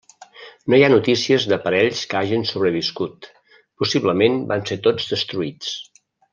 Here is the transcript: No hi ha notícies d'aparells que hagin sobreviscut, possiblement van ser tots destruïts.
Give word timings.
No 0.73 0.77
hi 0.77 0.85
ha 0.85 0.93
notícies 0.93 1.45
d'aparells 1.51 2.01
que 2.13 2.17
hagin 2.21 2.47
sobreviscut, 2.53 3.29
possiblement 3.83 4.43
van 4.55 4.67
ser 4.73 4.81
tots 4.89 5.15
destruïts. 5.15 5.79